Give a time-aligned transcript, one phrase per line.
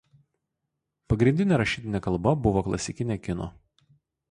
[1.13, 3.53] Pagrindinė rašytinė kalba buvo klasikinė kinų.